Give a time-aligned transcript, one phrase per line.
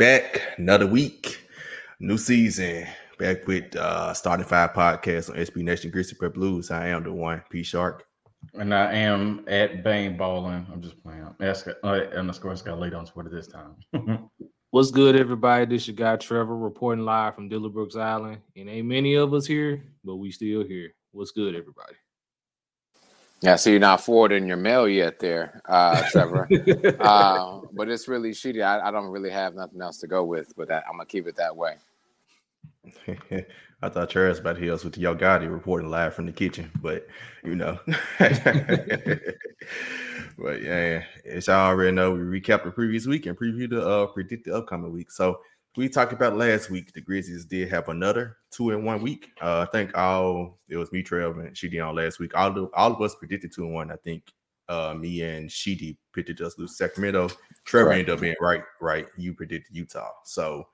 [0.00, 1.46] We back another week,
[1.98, 2.86] new season.
[3.18, 6.70] Back with uh starting five podcast on SB Nation Grizzly Bear Blues.
[6.70, 8.06] I am the one, P Shark.
[8.54, 10.66] And I am at Bane Balling.
[10.72, 11.28] I'm just playing.
[11.42, 13.76] Ask uh, underscore got late on Twitter this time.
[14.70, 15.66] What's good, everybody?
[15.66, 18.38] This is your guy Trevor reporting live from Dillon Brooks Island.
[18.56, 20.94] And ain't many of us here, but we still here.
[21.12, 21.92] What's good, everybody?
[23.42, 26.46] Yeah, so you're not forwarding your mail yet, there, uh, Trevor.
[27.00, 28.62] uh, but it's really shitty.
[28.62, 31.26] I, I, don't really have nothing else to go with, but that, I'm gonna keep
[31.26, 31.76] it that way.
[33.82, 37.06] I thought Charles about to us with Yo Gotti reporting live from the kitchen, but
[37.42, 37.78] you know.
[38.18, 38.28] but
[40.60, 44.44] yeah, as y'all already know, we recap the previous week and preview the uh, predict
[44.44, 45.10] the upcoming week.
[45.10, 45.40] So
[45.76, 46.92] we talked about last week.
[46.92, 49.28] The Grizzlies did have another two in one week.
[49.40, 52.36] Uh, I think all it was me, Trev, and she did on last week.
[52.36, 53.92] All of, all of us predicted two and one.
[53.92, 54.24] I think
[54.68, 57.28] uh, me and Sheedy predicted us lose Sacramento.
[57.64, 58.62] Trevor ended up being right.
[58.80, 60.10] Right, you predicted Utah.
[60.24, 60.66] So,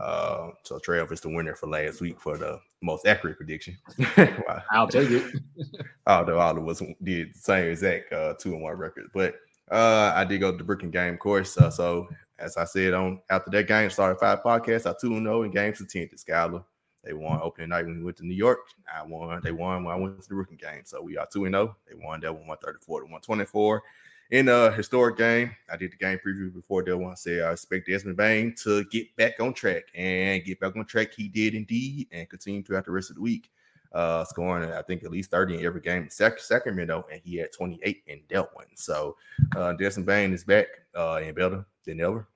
[0.00, 3.76] uh, so Trev is the winner for last week for the most accurate prediction.
[4.16, 4.62] wow.
[4.70, 5.32] I'll take it.
[6.06, 9.36] Although all of us did the same exact uh, two and one record, but
[9.70, 11.56] uh, I did go to the Brooklyn game, of course.
[11.56, 14.86] Uh, so as I said on after that game, started five podcasts.
[14.86, 16.64] I 2 0 in games of 10 to Skyler.
[17.02, 18.60] They won opening night when we went to New York.
[18.92, 19.40] I won.
[19.42, 20.82] They won when I went to the rookie game.
[20.84, 21.76] So we are 2 0.
[21.86, 23.82] They won that one 134 to 124.
[24.30, 27.14] In a historic game, I did the game preview before that one.
[27.16, 31.12] Said I expect Desmond Bane to get back on track and get back on track.
[31.14, 33.50] He did indeed and continue throughout the rest of the week.
[33.94, 37.52] Uh, scoring, I think, at least 30 in every game in Sacramento, and he had
[37.52, 38.66] 28 in that one.
[38.74, 39.16] So
[39.56, 40.66] uh, Desmond Bane is back
[40.96, 42.26] uh, and better than ever.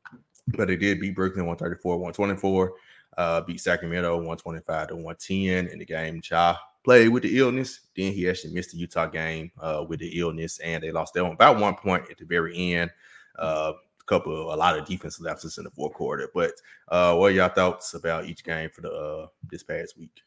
[0.56, 2.72] But they did beat Brooklyn 134, 124,
[3.16, 6.22] uh, beat Sacramento 125 to 110 in the game.
[6.30, 6.56] Ja
[6.88, 7.80] played with the illness.
[7.94, 11.24] Then he actually missed the Utah game uh, with the illness, and they lost that
[11.24, 12.90] one by one point at the very end.
[13.38, 16.30] Uh, a couple a lot of defensive lapses in the fourth quarter.
[16.32, 16.52] But
[16.88, 20.22] uh, what are y'all thoughts about each game for the uh, this past week?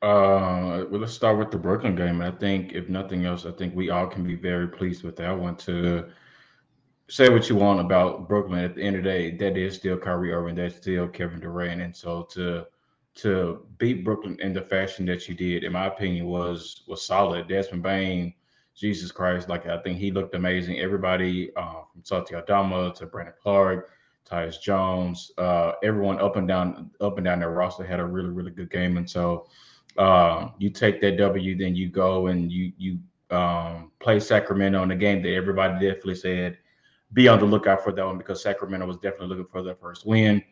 [0.00, 2.20] Uh, well, let's start with the Brooklyn game.
[2.20, 5.36] I think, if nothing else, I think we all can be very pleased with that
[5.36, 6.08] one to
[7.08, 8.64] say what you want about Brooklyn.
[8.64, 11.82] At the end of the day, that is still Kyrie Irving, that's still Kevin Durant,
[11.82, 12.66] and so to
[13.16, 17.48] to beat Brooklyn in the fashion that you did, in my opinion, was was solid.
[17.48, 18.34] Desmond Bane,
[18.76, 20.78] Jesus Christ, like I think he looked amazing.
[20.78, 23.90] Everybody uh, from Santi Aldama to Brandon Clarke,
[24.24, 28.30] Tyus Jones, uh, everyone up and down up and down their roster had a really
[28.30, 29.48] really good game, and so.
[29.98, 32.98] Uh, you take that W, then you go and you you
[33.36, 36.56] um, play Sacramento in a game that everybody definitely said
[37.12, 40.06] be on the lookout for that one because Sacramento was definitely looking for their first
[40.06, 40.42] win.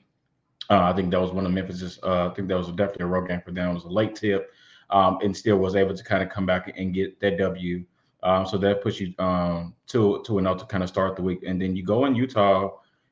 [0.71, 1.99] Uh, I think that was one of Memphis.
[2.03, 3.71] Uh, I think that was definitely a road game for them.
[3.71, 4.51] It was a late tip,
[4.91, 7.85] um, and still was able to kind of come back and get that W.
[8.23, 11.45] Um, so that puts you um, to to an to kind of start the week,
[11.47, 12.71] and then you go in Utah.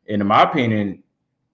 [0.09, 1.03] And in my opinion,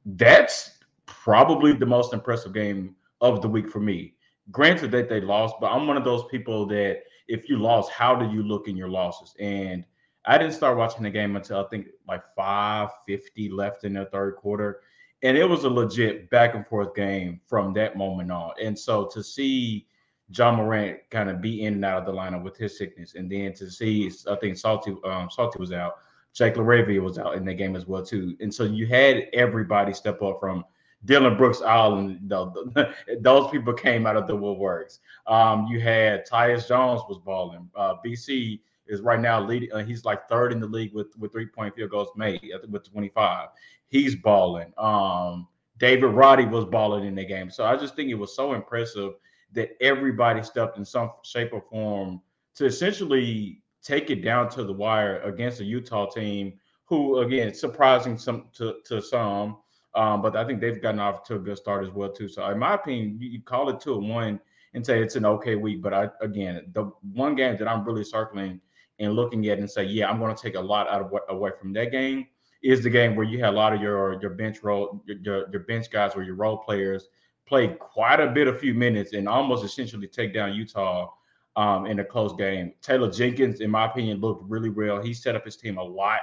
[0.06, 4.14] that's probably the most impressive game of the week for me.
[4.50, 8.14] Granted that they lost, but I'm one of those people that if you lost, how
[8.14, 9.34] do you look in your losses?
[9.38, 9.84] And
[10.24, 14.36] I didn't start watching the game until I think like 550 left in the third
[14.36, 14.80] quarter.
[15.22, 18.52] And it was a legit back and forth game from that moment on.
[18.62, 19.86] And so to see
[20.34, 23.30] Ja Morant kind of be in and out of the lineup with his sickness, and
[23.30, 25.96] then to see I think Santi um, Santi was out,
[26.32, 28.36] Jake LaRavia was out in the game as well too.
[28.40, 30.64] And so you had everybody step up from
[31.04, 32.30] Dillon Brooks Island.
[33.20, 34.98] Those people came out of the woodworks.
[35.26, 37.68] Um, you had Tyus Jones was balling.
[37.74, 39.72] Uh, BC is right now leading.
[39.72, 42.90] Uh, he's like third in the league with with three point field goals made with
[42.90, 43.48] 25.
[43.88, 44.72] He's balling.
[44.76, 45.48] Um,
[45.78, 47.50] David Roddy was balling in the game.
[47.50, 49.14] So I just think it was so impressive
[49.52, 52.20] that everybody stepped in some shape or form
[52.54, 56.52] to essentially take it down to the wire against a Utah team
[56.84, 59.58] who, again, surprising some to, to some.
[59.94, 62.28] Um, but I think they've gotten off to a good start as well too.
[62.28, 64.40] So in my opinion, you, call it two and one
[64.74, 65.82] and say it's an okay week.
[65.82, 68.60] But I again, the one game that I'm really circling
[69.00, 71.50] and looking at and say, yeah, I'm going to take a lot out of away
[71.58, 72.26] from that game
[72.62, 75.60] is the game where you had a lot of your your bench role your, your
[75.60, 77.08] bench guys or your role players
[77.46, 81.10] play quite a bit a few minutes and almost essentially take down Utah
[81.56, 82.72] um, in a close game.
[82.80, 85.02] Taylor Jenkins, in my opinion, looked really well.
[85.02, 86.20] He set up his team a lot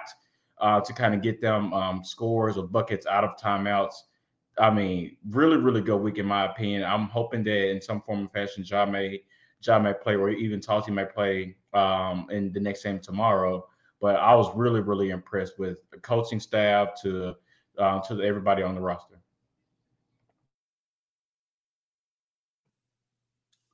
[0.59, 3.95] uh, to kind of get them um, scores or buckets out of timeouts.
[4.59, 6.83] I mean, really, really good week in my opinion.
[6.83, 9.21] I'm hoping that in some form of fashion, Ja may
[9.61, 13.67] Ja may play, or even Santi may play um, in the next game tomorrow.
[13.99, 17.35] But I was really, really impressed with the coaching staff to
[17.77, 19.19] uh, to everybody on the roster.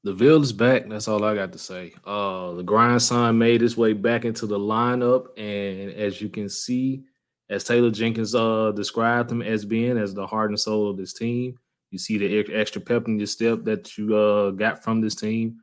[0.06, 0.90] The Ville is back.
[0.90, 1.94] That's all I got to say.
[2.06, 6.50] Uh, the grind sign made its way back into the lineup, and as you can
[6.50, 7.04] see,
[7.50, 11.14] as Taylor Jenkins uh, described him as being as the heart and soul of this
[11.14, 11.58] team.
[11.92, 15.60] You see the extra pep in your step that you uh, got from this team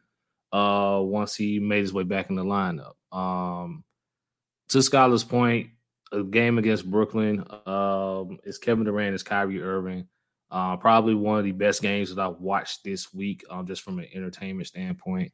[0.53, 2.95] uh, once he made his way back in the lineup.
[3.13, 3.85] Um,
[4.69, 5.71] to Scholar's point,
[6.13, 10.07] a game against Brooklyn um, is Kevin Durant is Kyrie Irving.
[10.51, 13.99] Uh, probably one of the best games that I've watched this week, um, just from
[13.99, 15.33] an entertainment standpoint.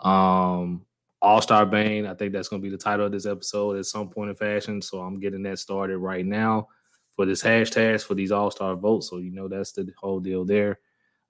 [0.00, 0.86] Um,
[1.20, 3.86] All Star Bane, I think that's going to be the title of this episode at
[3.86, 4.80] some point in fashion.
[4.80, 6.68] So I'm getting that started right now
[7.14, 9.10] for this hashtag for these All Star votes.
[9.10, 10.78] So you know that's the whole deal there.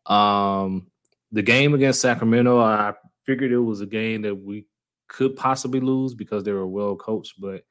[0.07, 0.87] Um,
[1.33, 2.95] the game against Sacramento, I
[3.25, 4.67] figured it was a game that we
[5.09, 7.65] could possibly lose because they were well coached, but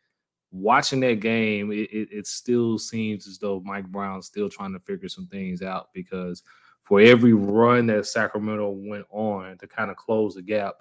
[0.54, 4.80] watching that game, it, it, it, still seems as though Mike Brown's still trying to
[4.80, 6.44] figure some things out because
[6.82, 10.76] for every run that Sacramento went on to kind of close the gap,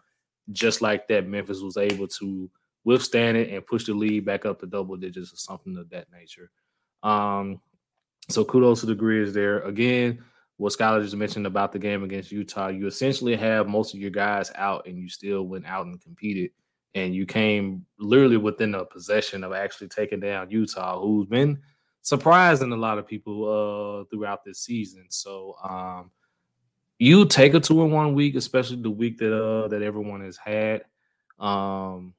[0.50, 2.50] just like that, Memphis was able to
[2.84, 6.06] withstand it and push the lead back up to double digits or something of that
[6.12, 6.50] nature.
[7.02, 7.60] Um,
[8.28, 9.60] so kudos to the Grizz there.
[9.60, 10.22] Again,
[10.58, 14.10] what Skylar just mentioned about the game against Utah, you essentially have most of your
[14.10, 16.50] guys out and you still went out and competed
[16.94, 21.60] and you came literally within a possession of actually taking down Utah, who's been
[22.02, 25.06] surprising a lot of people uh, throughout this season.
[25.08, 26.10] So um,
[26.98, 30.36] you take a two in one week, especially the week that uh, that everyone has
[30.36, 30.84] had.
[31.38, 32.14] Um,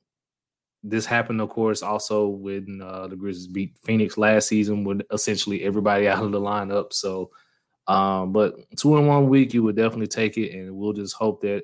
[0.83, 5.63] this happened, of course, also when uh, the Grizzlies beat Phoenix last season with essentially
[5.63, 6.91] everybody out of the lineup.
[6.91, 7.31] So,
[7.87, 11.41] um, but two in one week, you would definitely take it, and we'll just hope
[11.43, 11.63] that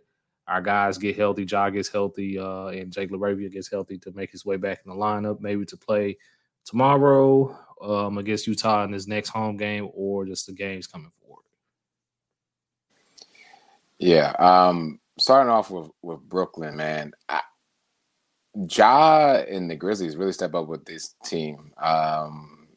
[0.50, 4.32] our guys get healthy, Ja gets healthy, uh, and Jake LaRavia gets healthy to make
[4.32, 6.18] his way back in the lineup, maybe to play
[6.66, 11.44] tomorrow um, against Utah in his next home game or just the games coming forward.
[14.00, 14.32] Yeah.
[14.40, 17.12] Um, starting off with, with Brooklyn, man.
[17.30, 17.42] I,
[18.72, 21.72] Ja and the Grizzlies really step up with this team.
[21.78, 22.68] Um,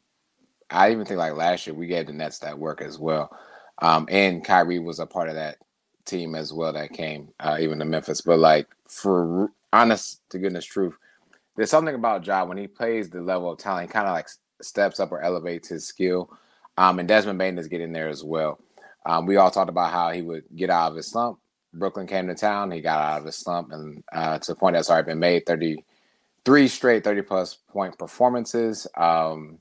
[0.69, 3.35] I even think like last year we gave the Nets that work as well.
[3.81, 5.57] Um, and Kyrie was a part of that
[6.05, 8.21] team as well that came uh, even to Memphis.
[8.21, 10.97] But like for honest to goodness truth,
[11.55, 14.27] there's something about Ja when he plays the level of talent, kind of like
[14.61, 16.29] steps up or elevates his skill.
[16.77, 18.59] Um, and Desmond Bane is getting there as well.
[19.05, 21.39] Um, we all talked about how he would get out of his slump.
[21.73, 24.75] Brooklyn came to town, he got out of his slump, and uh, to the point
[24.75, 28.87] that's already been made 33 straight 30 plus point performances.
[28.95, 29.59] Um,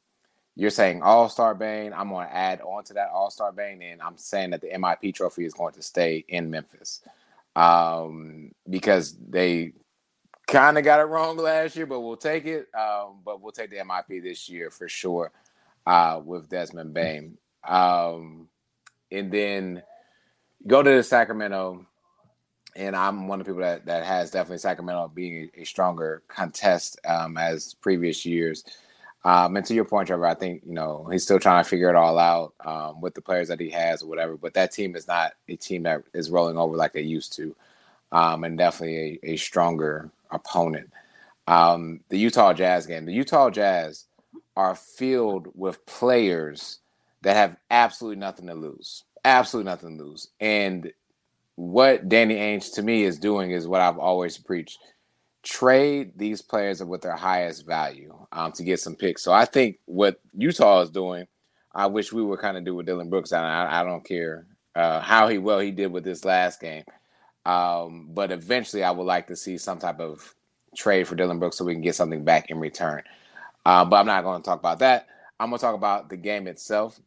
[0.54, 1.93] you're saying All Star Bane.
[1.93, 4.69] I'm going to add on to that All Star Bane, and I'm saying that the
[4.69, 7.00] MIP trophy is going to stay in Memphis
[7.56, 9.72] um, because they
[10.46, 12.69] kind of got it wrong last year, but we'll take it.
[12.75, 15.32] Um, but we'll take the MIP this year for sure
[15.87, 17.38] uh, with Desmond Bane.
[17.66, 18.49] Um,
[19.10, 19.82] and then
[20.66, 21.87] go to the Sacramento,
[22.76, 26.22] and I'm one of the people that, that has definitely Sacramento being a, a stronger
[26.28, 28.64] contest um, as previous years.
[29.24, 31.88] Um, and to your point, Trevor, I think you know he's still trying to figure
[31.88, 34.37] it all out um, with the players that he has or whatever.
[34.37, 37.54] But that team is not a team that is rolling over like they used to,
[38.11, 40.90] um, and definitely a, a stronger opponent.
[41.47, 44.06] Um, the Utah Jazz game, the Utah Jazz
[44.56, 46.78] are filled with players
[47.23, 50.28] that have absolutely nothing to lose, absolutely nothing to lose.
[50.40, 50.92] And
[51.56, 54.78] what Danny Ainge to me is doing is what I've always preached
[55.42, 59.22] trade these players with their highest value um, to get some picks.
[59.22, 61.26] So I think what Utah is doing,
[61.75, 63.32] I wish we would kind of do with Dillon Brooks.
[63.32, 66.84] I, I don't care uh, how he well he did with this last game,
[67.44, 70.34] um, but eventually I would like to see some type of
[70.76, 73.02] trade for Dillon Brooks so we can get something back in return.
[73.64, 75.08] Uh, but I'm not going to talk about that.
[75.38, 77.00] I'm going to talk about the game itself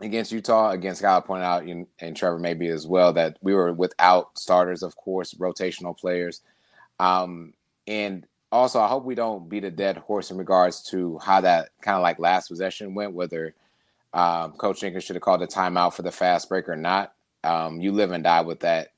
[0.00, 0.70] against Utah.
[0.70, 4.96] Against Scott pointed out, and Trevor maybe as well, that we were without starters, of
[4.96, 6.40] course, rotational players.
[7.00, 7.54] Um,
[7.86, 11.70] and also, I hope we don't beat a dead horse in regards to how that
[11.80, 13.54] kind of like last possession went, whether
[14.12, 17.14] um, Coach Jenkins should have called a timeout for the fast break or not.
[17.42, 18.88] Um, you live and die with that.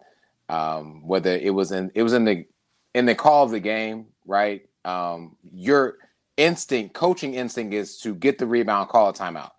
[0.49, 2.45] Um, whether it was in it was in the
[2.93, 4.69] in the call of the game, right?
[4.85, 5.99] Um, your
[6.37, 9.53] instinct, coaching instinct, is to get the rebound, call a timeout.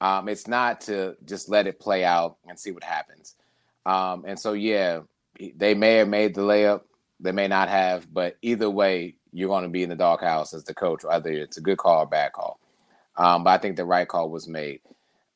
[0.00, 3.36] Um, it's not to just let it play out and see what happens.
[3.84, 5.00] Um, and so, yeah,
[5.56, 6.82] they may have made the layup
[7.22, 10.64] they may not have, but either way, you're going to be in the doghouse as
[10.64, 12.58] the coach, whether it's a good call or bad call.
[13.16, 14.80] Um, but I think the right call was made.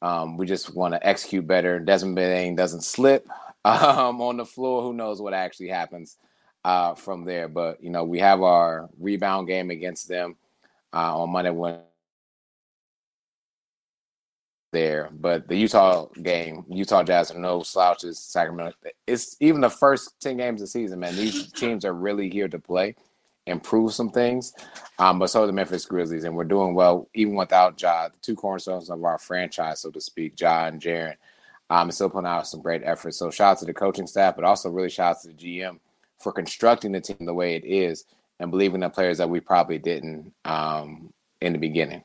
[0.02, 1.78] Um, we just want to execute better.
[1.78, 3.26] Desmond Bane doesn't slip
[3.64, 4.82] um, on the floor.
[4.82, 6.16] Who knows what actually happens
[6.64, 7.48] uh, from there?
[7.48, 10.36] But you know, we have our rebound game against them
[10.92, 11.80] uh, on Monday when
[14.76, 15.08] there.
[15.10, 18.18] But the Utah game, Utah Jazz are no slouches.
[18.18, 21.16] Sacramento, it's even the first ten games of the season, man.
[21.16, 22.94] These teams are really here to play,
[23.46, 24.52] improve some things.
[24.98, 28.18] Um, but so are the Memphis Grizzlies, and we're doing well even without Ja, the
[28.20, 31.16] two cornerstones of our franchise, so to speak, Ja and Jaren.
[31.70, 33.16] Um, still putting out some great efforts.
[33.16, 35.80] So shout out to the coaching staff, but also really shout out to the GM
[36.18, 38.04] for constructing the team the way it is
[38.38, 42.04] and believing in players that we probably didn't um, in the beginning.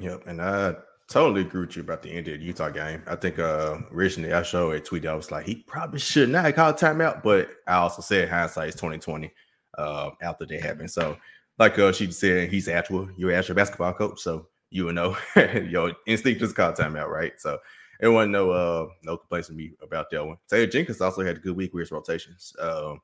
[0.00, 0.76] Yep, and I
[1.08, 3.02] totally agree with you about the end of the Utah game.
[3.06, 5.06] I think uh originally I showed a tweet.
[5.06, 8.74] I was like, he probably should not called timeout, but I also said hindsight is
[8.76, 9.32] 2020
[9.76, 10.90] uh, after that happened.
[10.90, 11.16] So,
[11.58, 15.92] like uh, she said, he's actual, you're actual basketball coach, so you would know your
[16.06, 17.32] instinct just call timeout, right?
[17.38, 17.58] So
[18.00, 20.36] it wasn't no uh no complaints from me about that one.
[20.48, 22.54] Taylor Jenkins also had a good week with his rotations.
[22.60, 23.00] Um,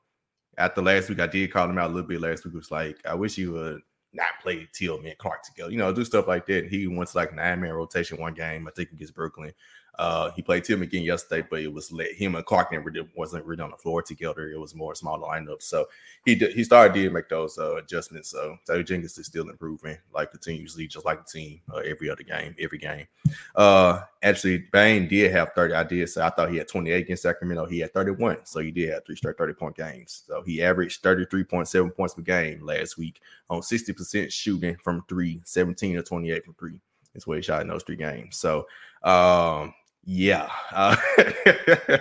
[0.57, 2.21] after last week, I did call him out a little bit.
[2.21, 3.81] Last week was like, I wish he would
[4.15, 6.67] not play Tillman and Clarke together, you know, do stuff like that.
[6.67, 9.53] He went to like nine man rotation one game, I think against Brooklyn.
[9.97, 13.45] Uh, he played Tim again yesterday, but it was Tillman and Clarke never did, wasn't
[13.45, 14.49] really on the floor together.
[14.49, 15.61] It was more small lineup.
[15.61, 15.87] So
[16.25, 18.29] he did, he started to make those uh, adjustments.
[18.29, 22.23] So Taylor Jenkins is still improving, like continuously, just like the team uh, every other
[22.23, 23.07] game, every game.
[23.55, 25.73] Uh, actually, Bane did have 30.
[25.73, 27.65] I did say I thought he had 28 against Sacramento.
[27.65, 28.39] He had 31.
[28.43, 30.23] So he did have three straight 30 point games.
[30.27, 35.95] So he averaged 33.7 points per game last week on 60% shooting from three, 17
[35.95, 36.81] to 28 from three.
[37.13, 38.37] That's what he shot in those three games.
[38.37, 38.67] So
[39.03, 39.73] um
[40.05, 40.95] yeah, uh,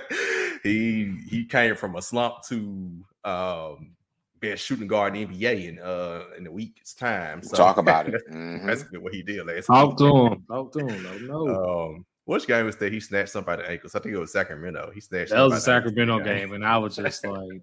[0.62, 3.94] he he came from a slump to um,
[4.40, 7.42] best shooting guard in the NBA in uh in the week's time.
[7.42, 8.22] So talk about it.
[8.30, 8.66] Mm-hmm.
[8.66, 9.66] That's what he did last.
[9.66, 9.98] Talk week.
[9.98, 10.44] to him.
[10.48, 11.26] Talk to him.
[11.26, 11.48] No.
[11.48, 13.94] Um, which game was that he snatched somebody ankles?
[13.94, 14.90] I think it was Sacramento.
[14.94, 15.30] He snatched.
[15.30, 17.60] That was a Sacramento game, and I was just like,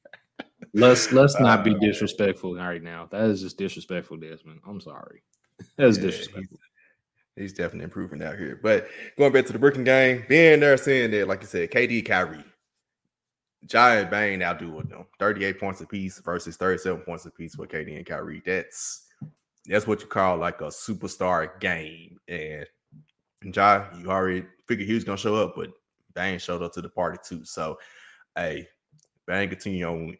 [0.74, 3.06] let's let's not be uh, disrespectful right now.
[3.10, 4.60] That is just disrespectful, Desmond.
[4.66, 5.22] I'm sorry.
[5.76, 6.58] That's yeah, disrespectful.
[7.36, 8.60] He's definitely improving out here.
[8.62, 12.04] But going back to the Brooklyn game, being there saying that, like I said, KD,
[12.04, 12.44] Kyrie,
[13.66, 15.06] Giant Bane outdoing them.
[15.18, 18.42] 38 points apiece versus 37 points apiece for KD and Kyrie.
[18.44, 19.06] That's
[19.66, 22.18] that's what you call like a superstar game.
[22.28, 22.66] And
[23.54, 25.70] Ja, you already figured he was gonna show up, but
[26.14, 27.44] Bane showed up to the party too.
[27.44, 27.78] So
[28.36, 28.68] hey,
[29.26, 30.18] Bane continue on.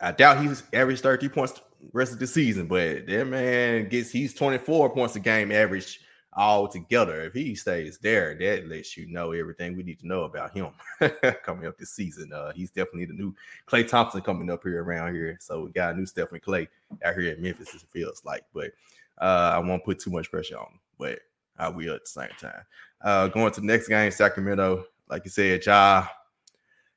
[0.00, 1.60] I doubt he's averaged 30 points
[1.92, 6.00] rest of the season, but that man gets he's 24 points a game average
[6.36, 7.22] all together.
[7.22, 10.68] If he stays there, that lets you know everything we need to know about him
[11.42, 12.32] coming up this season.
[12.32, 13.34] Uh, he's definitely the new
[13.66, 15.36] Klay Thompson coming up here around here.
[15.40, 16.68] So we got a new Stephen Clay
[17.04, 18.44] out here in Memphis, it feels like.
[18.52, 18.72] But
[19.18, 21.18] uh, I won't put too much pressure on him, but
[21.58, 22.62] I will at the same time.
[23.00, 26.06] Uh, going to the next game, Sacramento, like you said, Ja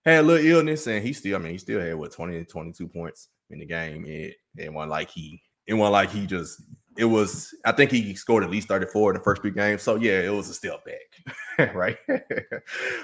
[0.07, 2.87] had a little illness, and he still, I mean, he still had what 20 22
[2.87, 4.05] points in the game.
[4.05, 6.61] It, it wasn't like he it wasn't like he just
[6.97, 9.81] it was I think he scored at least 34 in the first three games.
[9.81, 11.97] So yeah, it was a step back, right?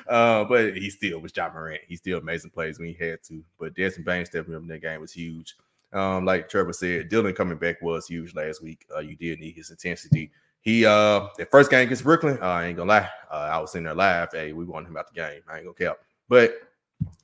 [0.07, 1.81] uh, but he still was Ja Morant.
[1.87, 3.43] He still amazing plays when he had to.
[3.59, 5.55] But Desmond Bane stepping up in that game was huge.
[5.93, 8.85] Um, like Trevor said, Dillon coming back was huge last week.
[8.93, 10.31] Uh, you did need his intensity.
[10.61, 13.09] He uh the first game against Brooklyn, uh, I ain't gonna lie.
[13.29, 14.29] Uh, I was in there live.
[14.31, 15.41] Hey, we wanted him out the game.
[15.47, 15.99] I ain't gonna cap.
[16.29, 16.55] But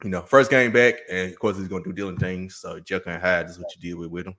[0.04, 2.58] you know, first game back, and of course he's gonna do Dillon things.
[2.58, 4.36] So Jekyll and Hyde is what you deal with with him.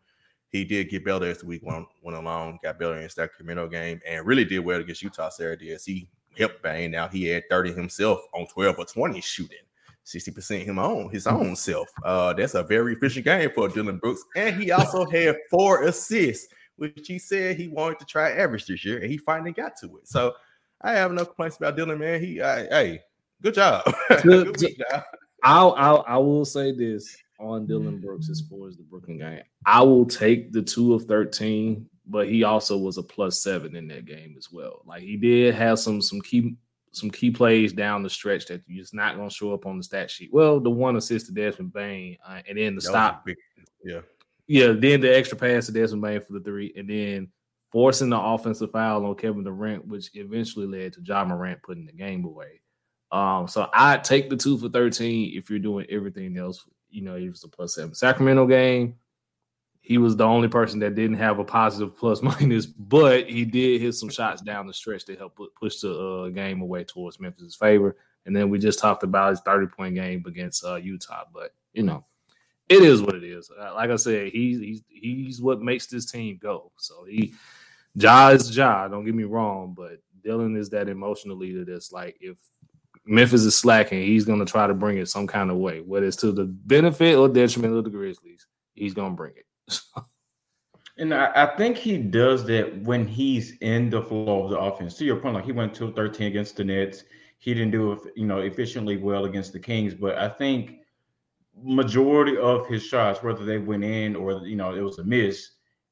[0.50, 3.68] He did get better as the week went, went along, got better in the Sacramento
[3.68, 6.90] game, and really did well against Utah Saturday as he helped Bane.
[6.90, 9.58] Now he had 30 himself on 12 or 20 shooting.
[10.04, 11.36] 60% him own his hmm.
[11.36, 11.88] own self.
[12.04, 14.24] Uh, that's a very efficient game for Dillon Brooks.
[14.34, 18.84] And he also had four assists, which he said he wanted to try average this
[18.84, 20.08] year, and he finally got to it.
[20.08, 20.34] So
[20.80, 22.20] I have no complaints about Dillon, man.
[22.20, 23.00] He, I, hey,
[23.42, 23.84] good job.
[24.22, 25.04] good, good job.
[25.44, 29.42] I'll, I'll, I will say this on Dillon Brooks as far as the Brooklyn game.
[29.64, 33.88] I will take the two of 13, but he also was a plus seven in
[33.88, 34.82] that game as well.
[34.84, 36.56] Like he did have some some key
[36.92, 39.78] some key plays down the stretch that you're just not going to show up on
[39.78, 40.30] the stat sheet.
[40.32, 43.28] Well, the one assist to Desmond Bane, uh, and then the that stop.
[43.84, 44.00] Yeah.
[44.48, 44.72] Yeah.
[44.72, 47.28] Then the extra pass to Desmond Bane for the three, and then
[47.70, 51.92] forcing the offensive foul on Kevin Durant, which eventually led to Ja Morant putting the
[51.92, 52.60] game away.
[53.12, 57.16] Um, so I take the two for 13 if you're doing everything else you know,
[57.16, 57.94] he was a plus seven.
[57.94, 58.96] Sacramento game,
[59.80, 63.80] he was the only person that didn't have a positive plus minus, but he did
[63.80, 67.54] hit some shots down the stretch to help push the uh, game away towards Memphis'
[67.54, 67.96] favor.
[68.26, 71.24] And then we just talked about his 30 point game against uh, Utah.
[71.32, 72.04] But, you know,
[72.68, 73.50] it is what it is.
[73.50, 76.70] Uh, like I said, he's, he's, he's what makes this team go.
[76.76, 77.34] So he,
[77.94, 82.16] Ja is Ja, don't get me wrong, but Dillon is that emotional leader that's like,
[82.20, 82.36] if
[83.10, 84.02] Memphis is slacking.
[84.02, 86.44] He's going to try to bring it some kind of way, whether it's to the
[86.44, 88.46] benefit or detriment of the Grizzlies.
[88.74, 89.80] He's going to bring it.
[90.98, 94.94] and I, I, think he does that when he's in the flow of the offense.
[94.94, 97.02] To your point, like he went to 13 against the Nets.
[97.40, 100.76] He didn't do you know, efficiently well against the Kings, but I think
[101.60, 105.50] majority of his shots, whether they went in or you know it was a miss,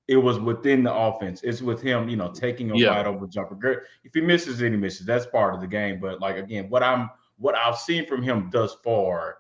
[0.08, 1.42] it was within the offense.
[1.44, 2.90] It's with him, you know, taking a yeah.
[2.90, 3.84] wide open jumper.
[4.04, 5.06] If he misses, he misses.
[5.06, 6.00] That's part of the game.
[6.00, 9.38] But like again, what I'm what I've seen from him thus far,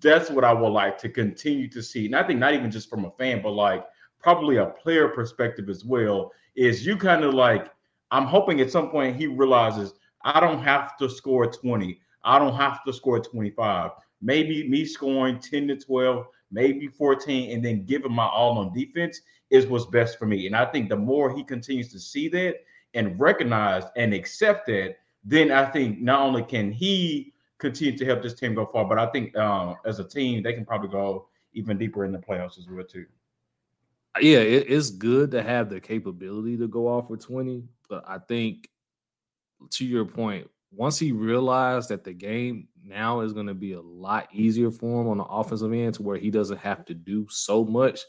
[0.00, 2.06] that's what I would like to continue to see.
[2.06, 3.86] And I think not even just from a fan, but like
[4.20, 6.32] probably a player perspective as well.
[6.56, 7.70] Is you kind of like
[8.10, 12.00] I'm hoping at some point he realizes I don't have to score 20.
[12.24, 13.92] I don't have to score 25.
[14.20, 19.20] Maybe me scoring 10 to 12, maybe 14, and then giving my all on defense
[19.50, 20.46] is what's best for me.
[20.46, 22.56] And I think the more he continues to see that
[22.94, 28.22] and recognize and accept that, then I think not only can he continue to help
[28.22, 31.28] this team go far, but I think um, as a team, they can probably go
[31.52, 33.06] even deeper in the playoffs as well too.
[34.20, 38.18] Yeah, it, it's good to have the capability to go off for 20, but I
[38.18, 38.68] think
[39.70, 43.80] to your point, once he realized that the game now is going to be a
[43.80, 47.26] lot easier for him on the offensive end to where he doesn't have to do
[47.28, 48.00] so much,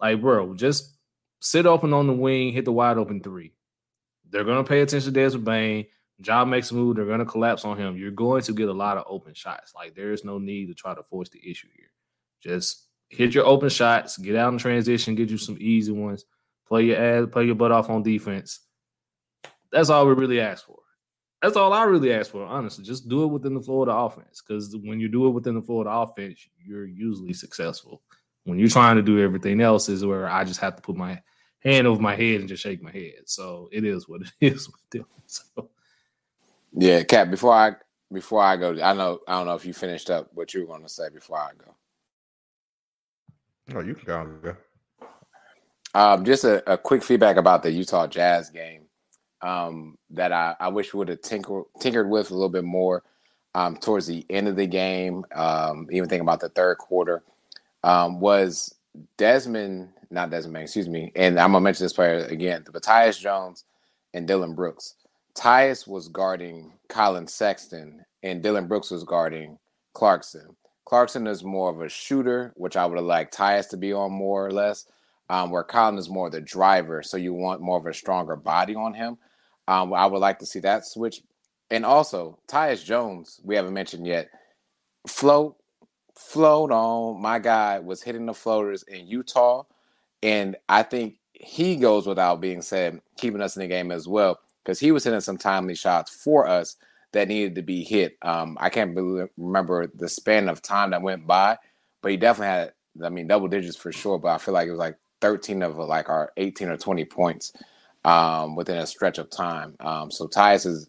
[0.00, 0.96] like, bro, just
[1.40, 3.52] sit open on the wing, hit the wide open three.
[4.30, 5.86] They're to pay attention to Desmond Bane.
[6.24, 7.96] Ja makes a move, they're to collapse on him.
[7.96, 9.74] You're going to get a lot of open shots.
[9.74, 11.90] Like, there is no need to try to force the issue here.
[12.42, 16.24] Just hit your open shots, get out in transition, get you some easy ones,
[16.66, 18.60] play your ass, play your butt off on defense.
[19.70, 20.78] That's all we really ask for.
[21.42, 22.82] That's all I really ask for, honestly.
[22.82, 24.42] Just do it within the flow of the offense.
[24.42, 28.02] Because when you do it within the flow of the offense, you're usually successful.
[28.46, 31.20] When you're trying to do everything else, is where I just have to put my
[31.58, 33.22] hand over my head and just shake my head.
[33.24, 35.06] So it is what it is with them.
[35.26, 35.68] So
[36.72, 37.28] yeah, Cap.
[37.30, 37.72] Before I
[38.12, 40.66] before I go, I know I don't know if you finished up what you were
[40.68, 41.74] going to say before I go.
[43.74, 44.26] Oh, you can go.
[44.42, 44.56] go.
[45.94, 48.82] Um, just a, a, quick feedback about the Utah Jazz game
[49.40, 53.02] um, that I, I wish would have tinkered, tinkered with a little bit more
[53.54, 55.24] um, towards the end of the game.
[55.34, 57.24] Um, even thinking about the third quarter
[57.86, 58.74] um, was
[59.16, 61.12] Desmond, not Desmond, excuse me.
[61.14, 63.64] And I'm gonna mention this player again, but Tyus Jones
[64.12, 64.94] and Dillon Brooks.
[65.34, 69.58] Tyus was guarding Collin Sexton, and Dillon Brooks was guarding
[69.92, 70.56] Clarkson.
[70.84, 74.10] Clarkson is more of a shooter, which I would have liked Tyus to be on
[74.10, 74.86] more or less,
[75.30, 77.02] um, where Collin is more the driver.
[77.02, 79.18] So you want more of a stronger body on him.
[79.68, 81.22] Um, I would like to see that switch.
[81.70, 84.28] And also, Tyus Jones, we haven't mentioned yet.
[85.08, 85.56] Float,
[86.16, 87.20] float on.
[87.20, 89.64] My guy was hitting the floaters in Utah.
[90.22, 94.40] And I think he goes without being said, keeping us in the game as well,
[94.64, 96.76] because he was hitting some timely shots for us
[97.12, 98.16] that needed to be hit.
[98.22, 98.96] Um, I can't
[99.36, 101.58] remember the span of time that went by,
[102.02, 102.72] but he definitely had,
[103.04, 104.18] I mean, double digits for sure.
[104.18, 107.52] But I feel like it was like 13 of like our 18 or 20 points
[108.04, 109.76] um, within a stretch of time.
[109.80, 110.88] Um, so Tyus is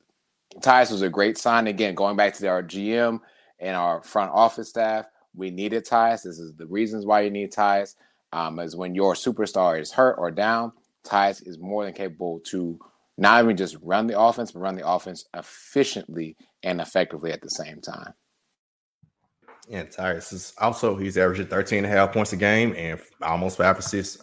[0.59, 1.67] Tyus was a great sign.
[1.67, 3.19] Again, going back to our GM
[3.59, 5.05] and our front office staff,
[5.37, 6.23] we needed Tyus.
[6.23, 7.95] This is the reasons why you need Tyus.
[8.33, 10.73] Um, is when your superstar is hurt or down,
[11.05, 12.77] Tyus is more than capable to
[13.17, 17.49] not even just run the offense, but run the offense efficiently and effectively at the
[17.49, 18.13] same time.
[19.69, 23.57] Yeah, Tyus is also he's averaging 13 and a half points a game and almost
[23.57, 24.17] five assists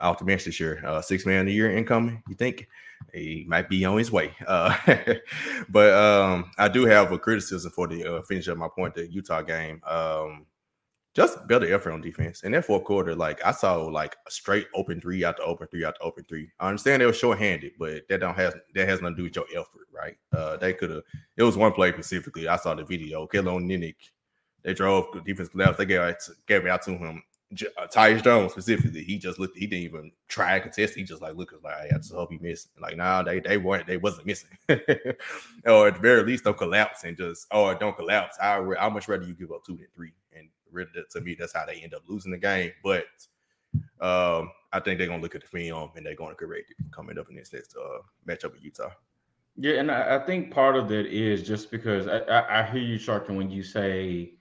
[0.00, 0.82] off the bench this year.
[0.84, 2.22] Uh, six man the year incoming.
[2.28, 2.68] You think
[3.12, 4.34] he might be on his way?
[4.46, 4.76] Uh,
[5.68, 9.10] but um, I do have a criticism for the uh, finish up my point the
[9.10, 9.80] Utah game.
[9.86, 10.46] Um,
[11.14, 12.42] just better effort on defense.
[12.42, 15.68] In that fourth quarter, like I saw like a straight open three out the open
[15.68, 16.50] three out the open three.
[16.58, 19.36] I understand they were short-handed, but that don't have that has nothing to do with
[19.36, 20.16] your effort, right?
[20.32, 21.02] Uh, they could have.
[21.36, 22.48] It was one play specifically.
[22.48, 23.28] I saw the video.
[23.28, 23.94] Kelly Olynyk,
[24.64, 25.78] they drove defense collapse.
[25.78, 27.22] They gave it, gave it out to him
[27.76, 29.56] uh, Tyus Jones specifically, he just looked.
[29.56, 30.94] He didn't even try to contest.
[30.94, 32.68] He just like look like I just hope he missed.
[32.80, 33.86] Like nah, they they weren't.
[33.86, 34.50] They wasn't missing.
[34.68, 38.36] or at the very least, don't collapse and just or don't collapse.
[38.42, 40.12] I I much rather you give up two than three.
[40.36, 42.72] And really, to me, that's how they end up losing the game.
[42.82, 43.06] But
[44.00, 47.18] um, I think they're gonna look at the film and they're gonna correct it coming
[47.18, 48.90] up in this next uh, matchup with Utah.
[49.56, 52.82] Yeah, and I, I, think part of that is just because I, I, I hear
[52.82, 54.32] you, Sharkin, when you say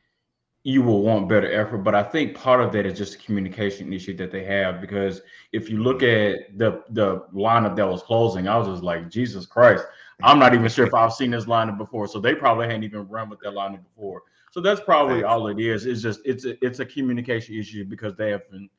[0.63, 1.79] you will want better effort.
[1.79, 5.21] But I think part of that is just a communication issue that they have because
[5.51, 9.45] if you look at the the lineup that was closing, I was just like, Jesus
[9.45, 9.85] Christ,
[10.23, 12.07] I'm not even sure if I've seen this lineup before.
[12.07, 14.23] So they probably hadn't even run with that lineup before.
[14.51, 15.85] So that's probably all it is.
[15.85, 18.69] It's just it's a, it's a communication issue because they haven't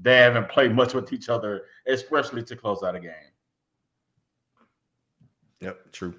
[0.00, 3.12] they haven't played much with each other, especially to close out a game.
[5.60, 6.14] Yep, true.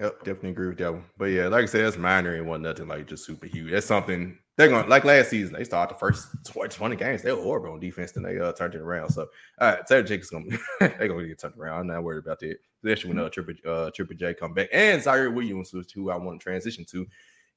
[0.00, 1.04] Yep, definitely agree with that one.
[1.16, 3.72] But yeah, like I said, that's minor and wasn't nothing like just super huge.
[3.72, 5.54] That's something they're going like last season.
[5.54, 7.22] They started the first 20 games.
[7.22, 9.10] They were horrible on defense, then they uh, turned it around.
[9.10, 9.26] So
[9.60, 10.46] all right, Taylor Jenkins gonna
[10.80, 11.80] they're gonna get turned around.
[11.80, 12.58] I'm not worried about that.
[12.84, 16.16] Especially when uh, Triple uh, Triple J come back and Ziaire Williams, which who I
[16.16, 17.06] want to transition to.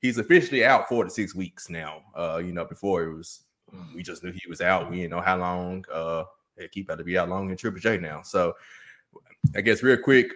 [0.01, 2.01] he's officially out four to six weeks now.
[2.15, 3.41] Uh, you know, before it was
[3.95, 4.89] we just knew he was out.
[4.89, 5.85] We didn't know how long.
[5.91, 6.23] Uh,
[6.71, 8.21] keep out to be out long in Triple J now.
[8.23, 8.53] So
[9.55, 10.31] I guess real quick,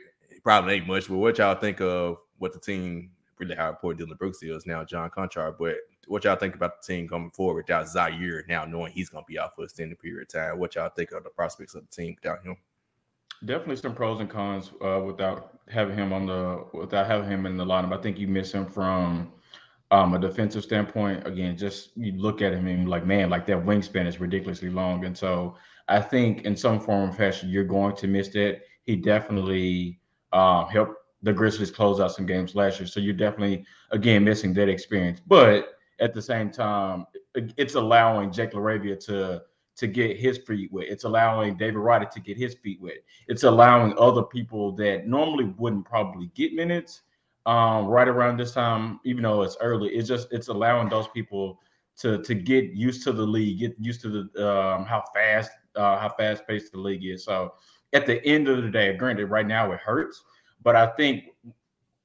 [0.46, 4.16] probably ain't much, but what y'all think of what the team really how important Dillon
[4.18, 5.76] Brooks is now, John Konchar, but
[6.08, 9.40] what y'all think about the team coming forward without Ziaire now knowing he's gonna be
[9.40, 10.60] out for a extended period of time?
[10.60, 12.56] What y'all think of the prospects of the team without him?
[13.44, 17.58] Definitely some pros and cons uh, without having him on the without having him in
[17.58, 17.98] the lineup.
[17.98, 19.34] I think you miss him from
[19.90, 21.26] um, a defensive standpoint.
[21.26, 25.06] Again, just you look at him and like, man, like that wingspan is ridiculously long.
[25.06, 28.62] And so I think in some form or fashion, you're going to miss that.
[28.84, 30.00] He definitely
[30.36, 30.86] uh,
[31.24, 32.88] the Grizzlies close out some games last year.
[32.88, 35.21] So you're definitely again missing that experience.
[35.26, 39.43] But at the same time, it's allowing Jake LaRavia to
[39.78, 40.88] to get his feet wet.
[40.88, 43.00] It's allowing David Roddy to get his feet wet.
[43.28, 47.02] It's allowing other people that normally wouldn't probably get minutes
[47.45, 49.89] um, right around this time, even though it's early.
[49.89, 51.60] It's just it's allowing those people
[51.98, 55.98] to to get used to the league, get used to the um, how fast uh,
[55.98, 57.24] how fast paced the league is.
[57.24, 57.54] So
[57.96, 60.24] at the end of the day, granted, right now it hurts,
[60.62, 61.30] but I think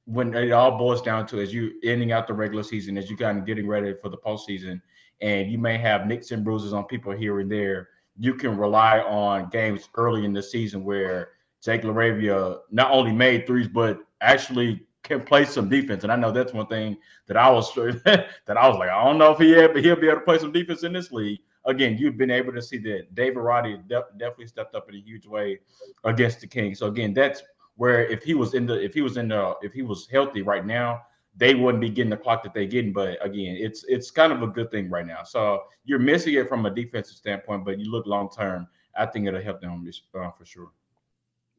[0.05, 3.17] when it all boils down to as you ending out the regular season, as you
[3.17, 4.81] kind of getting ready for the postseason,
[5.21, 9.01] and you may have nicks and bruises on people here and there, you can rely
[9.01, 11.31] on games early in the season where
[11.63, 16.05] Jake LaRavia not only made threes, but actually can play some defense.
[16.05, 19.19] And I know that's one thing that I was that I was like, I don't
[19.19, 21.41] know if he had, but he'll be able to play some defense in this league.
[21.67, 25.01] Again, you've been able to see that David Roddy de- definitely stepped up in a
[25.01, 25.61] huge way
[26.05, 26.79] against the Kings.
[26.79, 27.43] So again, that's
[27.77, 30.43] where if he was in the if he was in the if he was healthy
[30.43, 31.03] right now,
[31.37, 32.93] they wouldn't be getting the clock that they're getting.
[32.93, 35.23] But again, it's it's kind of a good thing right now.
[35.23, 38.67] So you're missing it from a defensive standpoint, but you look long term.
[38.97, 40.73] I think it'll help them uh, for sure.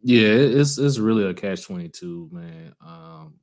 [0.03, 2.75] Yeah, it's it's really a catch twenty two, man.
[2.81, 3.35] Um,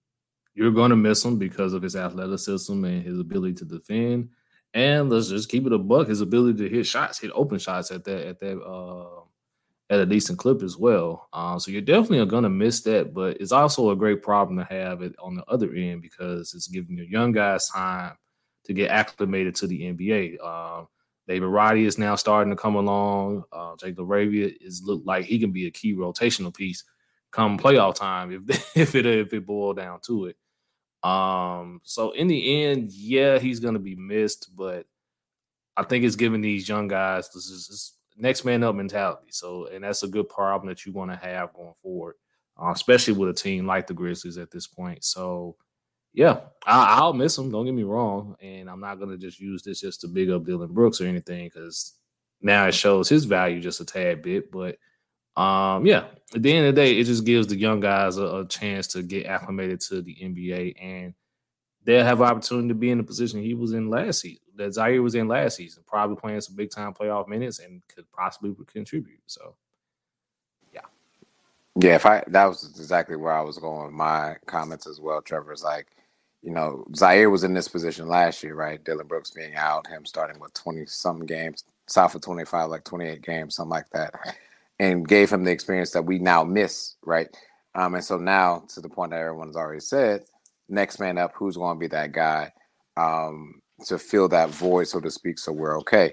[0.54, 4.30] you're going to miss him because of his athleticism and his ability to defend,
[4.74, 6.09] and let's just keep it a buck.
[6.09, 9.22] His ability to hit shots, hit open shots at that at that uh,
[9.90, 11.28] at a decent clip as well.
[11.33, 14.64] Um, so you're definitely going to miss that, but it's also a great problem to
[14.64, 18.16] have it on the other end because it's giving your young guys time
[18.64, 20.44] to get acclimated to the NBA.
[20.44, 20.88] Um,
[21.26, 23.44] David Roddy is now starting to come along.
[23.52, 26.85] Uh, Jake LaRavia is look like he can be a key rotational piece
[27.31, 30.37] come playoff time if if it if it boiled down to it.
[31.02, 34.87] Um, so in the end, yeah, he's gonna be missed, but
[35.76, 39.28] I think it's giving these young guys this is next man up mentality.
[39.30, 42.16] So, and that's a good problem that you want to have going forward,
[42.61, 45.04] uh, especially with a team like the Grizzlies at this point.
[45.04, 45.56] So,
[46.12, 47.50] yeah, I, will miss him.
[47.50, 50.44] Don't get me wrong, and I'm not gonna just use this just to big up
[50.44, 51.94] Dillon Brooks or anything because
[52.40, 54.50] now it shows his value just a tad bit.
[54.50, 54.78] But
[55.38, 58.24] um, yeah, at the end of the day, it just gives the young guys a,
[58.24, 61.14] a chance to get acclimated to the NBA and
[61.85, 65.03] they'll have opportunity to be in the position he was in last season, that Ziaire
[65.03, 69.20] was in last season, probably playing some big time playoff minutes and could possibly contribute.
[69.27, 69.55] So,
[70.74, 70.81] yeah,
[71.77, 71.94] yeah.
[71.94, 75.22] If I that was exactly where I was going with my comments as well.
[75.22, 75.87] Trevor's like,
[76.42, 78.83] you know, Ziaire was in this position last year, right?
[78.83, 83.22] Dillon Brooks being out, him starting with 20 some games, south of 25, like 28
[83.22, 84.14] games, something like that,
[84.78, 87.28] and gave him the experience that we now miss, right?
[87.74, 90.22] Um, and so now, to the point that everyone's already said,
[90.68, 92.52] next man up, who's going to be that guy
[92.96, 96.12] um, to fill that void, so to speak, so we're okay.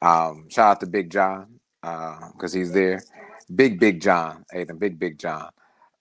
[0.00, 3.02] Um, shout out to Big John because uh, he's there.
[3.54, 5.50] Big, Big John, Aiden, Big, Big John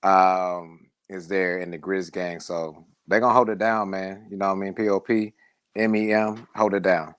[0.04, 2.39] um, is there in the Grizz gang.
[2.39, 4.28] So they're to hold it down, man.
[4.30, 4.74] You know what I mean?
[4.74, 5.10] POP,
[5.76, 7.15] MEM, hold it down.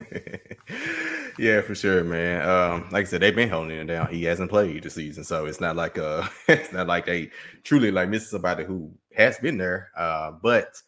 [1.38, 2.48] yeah, for sure, man.
[2.48, 4.08] Um, like I said, they've been holding it down.
[4.08, 7.30] He hasn't played the season, so it's not like uh, it's not like they
[7.62, 9.90] truly like miss somebody who has been there.
[9.96, 10.80] Uh, but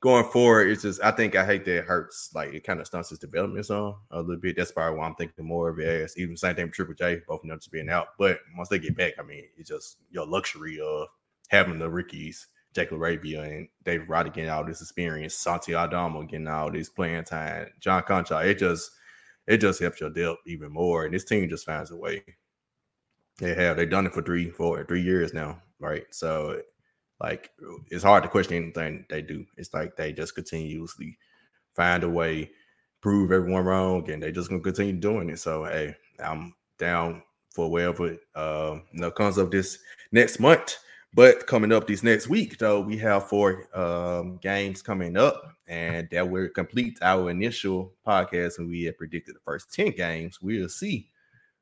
[0.00, 2.30] going forward, it's just I think I hate that it hurts.
[2.34, 4.56] Like it kind of stunts his development some a little bit.
[4.56, 7.20] That's probably why I'm thinking more of it as even same thing with Triple J,
[7.26, 8.08] both of them just being out.
[8.18, 11.08] But once they get back, I mean, it's just your luxury of
[11.48, 16.48] having the rookies Jake LaRavia and David Roddy getting all this experience, Santi Aldama getting
[16.48, 18.44] all this playing time, John Konchar.
[18.44, 18.90] it just
[19.46, 21.04] it just helps your depth even more.
[21.04, 22.22] And this team just finds a way.
[23.38, 26.04] They have they done it for three, four, three years now, right?
[26.10, 26.62] So
[27.20, 27.50] like
[27.90, 29.44] it's hard to question anything they do.
[29.56, 31.18] It's like they just continuously
[31.74, 32.50] find a way,
[33.00, 35.38] prove everyone wrong, and they just gonna continue doing it.
[35.40, 39.78] So hey, I'm down for whatever uh, you know, comes up this
[40.12, 40.76] next month.
[41.14, 46.08] But coming up this next week, though, we have four um, games coming up, and
[46.10, 48.58] that will complete our initial podcast.
[48.58, 50.42] And we had predicted the first 10 games.
[50.42, 51.08] We'll see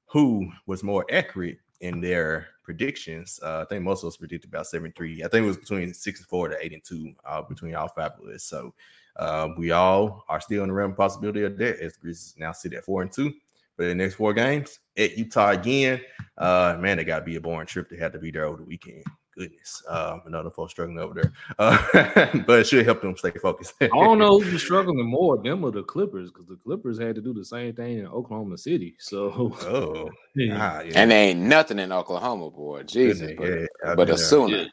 [0.06, 3.38] who was more accurate in their predictions.
[3.42, 5.22] Uh, I think most of us predicted about seven three.
[5.22, 7.88] I think it was between six and four to eight and two uh, between all
[7.88, 8.44] five of us.
[8.44, 8.72] So
[9.16, 12.52] uh, we all are still in the realm of possibility of that as Grizzlies now
[12.52, 13.34] sit at four and two
[13.76, 16.00] for the next four games at Utah again.
[16.38, 18.56] Uh, man, it got to be a boring trip to have to be there over
[18.56, 19.04] the weekend
[19.36, 21.32] goodness, uh, another folks struggling over there.
[21.58, 21.78] Uh,
[22.46, 23.74] but it should help them stay focused.
[23.80, 27.20] I don't know who's struggling more, them or the Clippers, because the Clippers had to
[27.20, 28.94] do the same thing in Oklahoma City.
[28.98, 30.82] So, oh, yeah.
[30.94, 32.82] and there ain't nothing in Oklahoma, boy.
[32.84, 34.66] Jesus, but, yeah, but a sooner.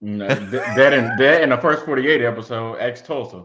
[0.00, 3.44] No, that in that in the first forty eight episode, ex Tulsa.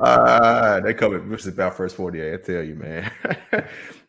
[0.00, 2.34] uh, they covered this about first 48.
[2.34, 3.10] I tell you, man.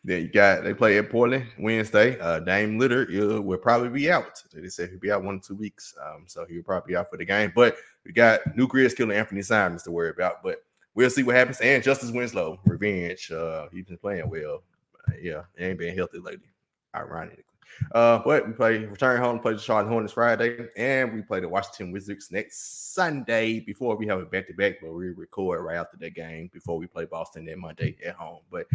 [0.02, 2.18] Then you got they play at Portland Wednesday.
[2.20, 4.42] Uh, Dame Lillard will probably be out.
[4.52, 5.94] They said he'll be out one or two weeks.
[6.02, 7.52] Um, so he'll probably be out for the game.
[7.54, 10.42] But we got new nuclear killer Anthony Simons to worry about.
[10.42, 11.60] But we'll see what happens.
[11.60, 13.30] And Justice Winslow, revenge.
[13.30, 14.62] Uh, he's been playing well.
[15.06, 16.48] Uh, yeah, he ain't been healthy lately.
[16.94, 17.44] Ironically.
[17.92, 21.48] Uh, but we play return home, play the Charlotte Hornets Friday, and we play the
[21.48, 24.76] Washington Wizards next Sunday before we have a back to back.
[24.80, 28.40] But we record right after that game before we play Boston that Monday at home.
[28.50, 28.66] But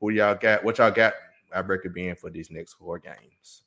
[0.00, 0.64] who y'all got?
[0.64, 1.14] What y'all got?
[1.54, 3.62] I reckon being for these next four games.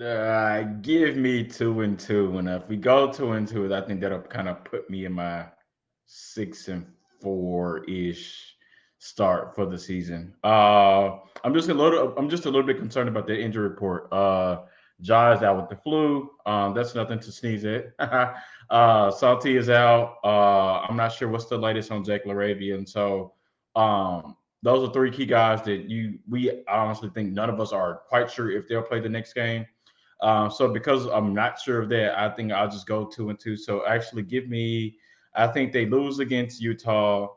[0.00, 4.00] Uh, give me two and two, and if we go two and two, I think
[4.00, 5.46] that'll kind of put me in my
[6.06, 6.86] six and
[7.20, 8.51] four ish
[9.02, 10.32] start for the season.
[10.44, 14.12] Uh, I'm just a little I'm just a little bit concerned about the injury report.
[14.12, 14.60] Uh,
[15.00, 16.30] Ja is out with the flu.
[16.46, 17.94] Um, that's nothing to sneeze at.
[18.70, 20.18] uh, Santi is out.
[20.22, 22.88] Uh, I'm not sure what's the latest on Jake LaRavia.
[22.88, 23.32] so
[23.74, 28.02] um, those are three key guys that you we honestly think none of us are
[28.08, 29.66] quite sure if they'll play the next game.
[30.20, 33.40] Um, so because I'm not sure of that, I think I'll just go two and
[33.40, 33.56] two.
[33.56, 34.96] So actually give me
[35.34, 37.28] I think they lose against Utah.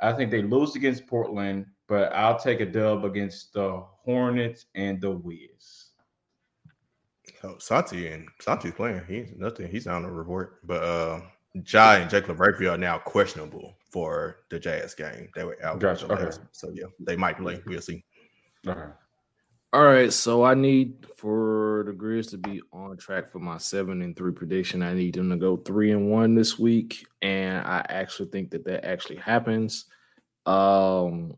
[0.00, 5.00] I think they lose against Portland, but I'll take a dub against the Hornets and
[5.00, 5.90] the Wiz.
[7.42, 9.02] Oh, Santi and Santi's playing.
[9.08, 9.68] He's nothing.
[9.70, 10.66] He's on the report.
[10.66, 11.20] But uh
[11.64, 15.28] Ja and Jake LaRavia are now questionable for the Jazz game.
[15.34, 15.78] They were out.
[15.78, 16.12] Gotcha.
[16.12, 16.36] Okay.
[16.52, 17.62] So yeah, they might play.
[17.66, 18.04] We'll see.
[18.66, 18.92] Okay.
[19.72, 24.00] All right, so I need for the Grizz to be on track for my seven
[24.00, 24.82] and three prediction.
[24.82, 28.64] I need them to go three and one this week, and I actually think that
[28.64, 29.86] that actually happens.
[30.46, 31.36] Um,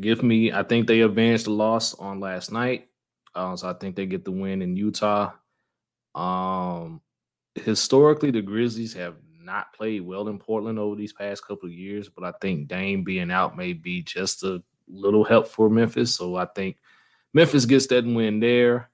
[0.00, 2.88] give me, I think they avenged the loss on last night,
[3.34, 5.32] uh, so I think they get the win in Utah.
[6.16, 7.00] Um,
[7.54, 12.08] historically, the Grizzlies have not played well in Portland over these past couple of years,
[12.08, 16.16] but I think Dame being out may be just a little help for Memphis.
[16.16, 16.76] So I think
[17.36, 18.88] Memphis gets that win there,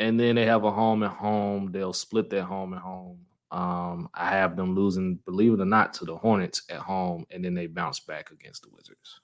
[0.00, 1.70] and then they have a home and home.
[1.70, 3.20] They'll split their home and home.
[3.52, 7.44] Um, I have them losing, believe it or not, to the Hornets at home, and
[7.44, 9.20] then they bounce back against the Wizards.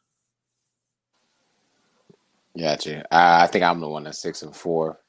[2.56, 3.00] Gotcha.
[3.12, 5.00] Uh, I think I'm the one that's six and four.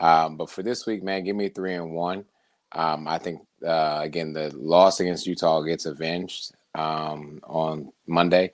[0.00, 2.24] Um, but for this week, man, give me three and one.
[2.72, 8.52] Um, I think uh, again the loss against Utah gets avenged um, on Monday,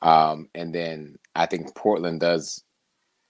[0.00, 2.64] um, and then I think Portland does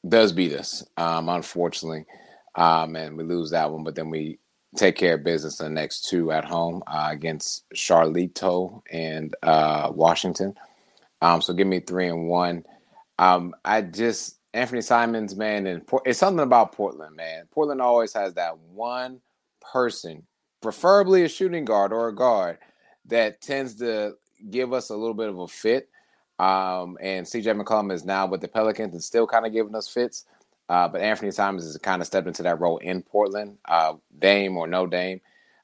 [0.08, 2.06] does beat us, um, unfortunately,
[2.54, 3.84] um, and we lose that one.
[3.84, 4.38] But then we
[4.76, 8.42] take care of business in the next two at home uh, against Charlotte
[8.90, 10.54] and uh, Washington.
[11.22, 12.64] Um, so give me three and one.
[13.18, 17.44] Um, I just Anthony Simons, man, and it's something about Portland, man.
[17.50, 19.20] Portland always has that one
[19.60, 20.26] person,
[20.60, 22.58] preferably a shooting guard or a guard,
[23.06, 24.14] that tends to
[24.50, 25.88] give us a little bit of a fit.
[26.40, 29.88] Um, and CJ McCollum is now with the Pelicans and still kind of giving us
[29.88, 30.24] fits.
[30.70, 34.56] Uh, but Anthony Simons has kind of stepped into that role in Portland, uh, Dame
[34.56, 35.20] or no Dame.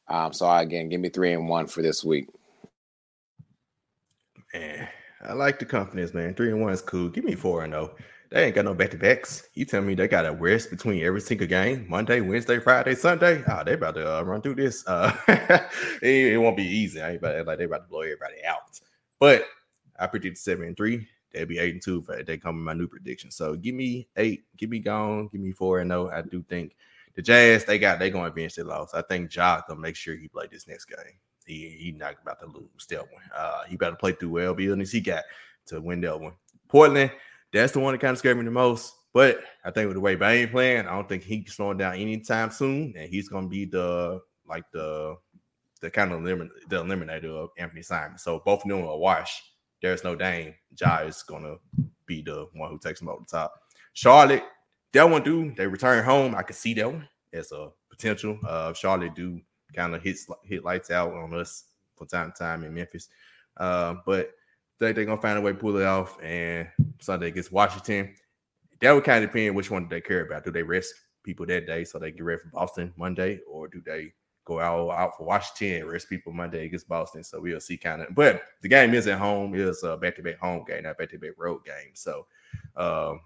[0.09, 2.29] Um, so again, give me three and one for this week.
[4.53, 4.87] Man,
[5.23, 6.35] I like the confidence, man.
[6.35, 7.09] Three and one is cool.
[7.09, 7.93] Give me four and zero.
[7.95, 8.03] Oh.
[8.31, 9.49] They ain't got no back to backs.
[9.55, 13.43] You tell me they got a rest between every single game, Monday, Wednesday, Friday, Sunday.
[13.49, 14.87] Oh, they about to uh, run through this.
[14.87, 15.15] Uh,
[16.03, 17.01] it, it, won't be easy.
[17.01, 18.81] I ain't about, like they about to blow everybody out.
[19.21, 19.47] But
[19.99, 21.09] I predicted seven and three.
[21.33, 23.31] They'll be eight and two if they come in my new prediction.
[23.31, 26.11] So give me eight, give me gone, give me four and no.
[26.11, 26.77] I do think
[27.15, 28.95] the Jazz they got they going to bench their loss.
[28.95, 30.99] I think Jock gonna make sure he play this next game.
[31.47, 33.23] He he not about to lose that one.
[33.35, 35.25] Uh, he better play through well buildings he got
[35.67, 36.35] to win that one.
[36.69, 37.11] Portland,
[37.53, 38.95] that's the one that kind of scared me the most.
[39.13, 42.51] But I think with the way Bane playing, I don't think he's slowing down anytime
[42.51, 45.17] soon, and he's gonna be the like the
[45.81, 48.19] the kind of limit the eliminator of Anthony Simon.
[48.19, 49.43] So both of them are wash
[49.87, 51.57] there's no Dame, Ja is gonna
[52.07, 53.55] be the one who takes him over the top.
[53.93, 54.43] Charlotte,
[54.93, 56.35] that one do they return home?
[56.35, 58.39] I could see that one as a potential.
[58.47, 59.41] Uh, Charlotte do
[59.75, 61.65] kind of hit hit lights out on us
[61.97, 63.09] from time to time in Memphis,
[63.59, 64.33] uh, but
[64.79, 66.21] they they're gonna find a way to pull it off.
[66.23, 66.69] And
[67.01, 68.15] Sunday against Washington,
[68.81, 70.45] that would kind of depend which one they care about.
[70.45, 73.81] Do they rest people that day so they get ready for Boston Monday, or do
[73.85, 74.13] they
[74.47, 77.23] go out out for Washington, rest people Monday against Boston?
[77.23, 78.15] So we'll see kind of.
[78.15, 79.55] But the game is at home.
[79.55, 81.93] It's a back to back home game, not back to back road game.
[81.93, 82.27] So
[82.77, 83.21] um,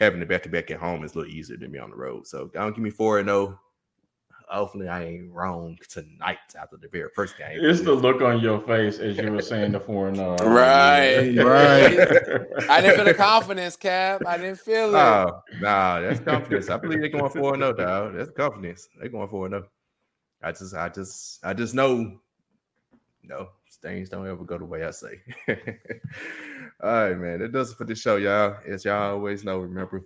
[0.00, 1.96] having the back to back at home is a little easier than me on the
[1.96, 2.26] road.
[2.26, 3.60] So don't give me four and zero.
[4.48, 7.60] Hopefully, I ain't wrong tonight after the very first game.
[7.60, 10.34] It's the look on your face as you were saying the four and zero.
[10.38, 11.36] Right.
[11.36, 12.40] Right.
[12.68, 14.22] I didn't feel the confidence, Cap.
[14.26, 14.98] I didn't feel it.
[14.98, 16.68] Oh, nah, that's confidence.
[16.68, 18.14] I believe they're going four and zero, dog.
[18.16, 18.88] That's confidence.
[18.98, 19.66] They're going four and zero.
[20.42, 22.18] I just, I just, I just know.
[23.22, 23.48] No,
[23.82, 25.20] things don't ever go the way I say.
[25.48, 25.56] All
[27.08, 27.40] right, man.
[27.40, 28.56] That does it for this show, y'all.
[28.66, 30.02] As y'all always know, remember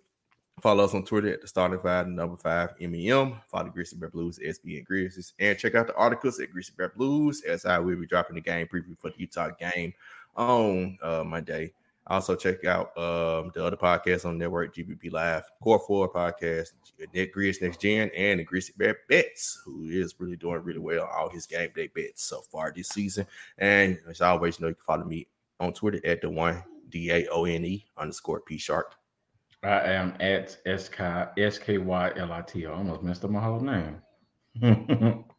[0.60, 3.40] follow us on Twitter at the starting five, number five, MEM.
[3.48, 6.90] Follow Grizzly Bear Blues, SB and Grizzlies, and check out the articles at Grizzly Bear
[6.90, 7.42] Blues.
[7.42, 9.92] As I will be dropping the game preview for the Utah game
[10.36, 11.72] on uh, Monday.
[12.06, 16.72] Also, check out um, the other podcasts on the network, GBP Live, Core 4 podcast,
[17.14, 21.04] Nick Grizz Next Gen, and the Grizzly Bear Bets, who is really doing really well
[21.04, 23.26] on all his game day bets so far this season.
[23.56, 25.26] And as always, you know, you can follow me
[25.60, 28.96] on Twitter at the one D A O N E underscore P Shark.
[29.62, 32.66] I am at S K S K Y L I T.
[32.66, 35.24] I almost messed up my whole name.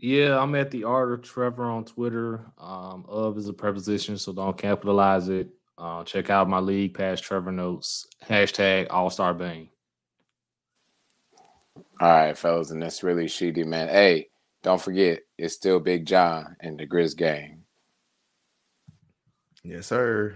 [0.00, 2.46] Yeah, I'm at the art of Trevor on Twitter.
[2.56, 5.48] Um, of is a preposition, so don't capitalize it.
[5.78, 8.08] Uh, check out my league past Trevor notes.
[8.28, 9.68] Hashtag All Star Bang.
[12.00, 13.88] All right, fellas, and that's really shitty, man.
[13.88, 14.28] Hey,
[14.62, 17.62] don't forget, it's still Big John and the Grizz gang.
[19.64, 20.34] Yes, sir.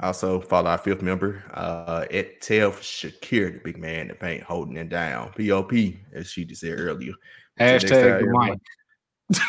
[0.00, 4.76] Also, follow our fifth member uh, at Tel Shakir, the big man, the paint holding
[4.76, 5.32] it down.
[5.32, 5.72] POP,
[6.12, 7.12] as she just said earlier.
[7.58, 8.58] Until next Hashtag the Mike.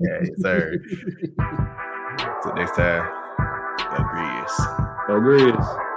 [0.00, 0.78] yes, sir.
[2.42, 3.19] Till next time,
[3.90, 5.89] Go Grizz.